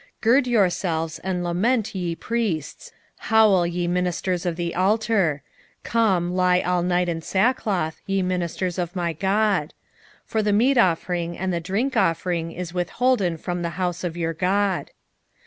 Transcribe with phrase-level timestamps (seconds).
[0.21, 2.91] 1:13 Gird yourselves, and lament, ye priests:
[3.29, 5.43] howl, ye ministers of the altar:
[5.83, 9.75] come, lie all night in sackcloth, ye ministers of my God:
[10.25, 14.33] for the meat offering and the drink offering is withholden from the house of your
[14.33, 14.89] God.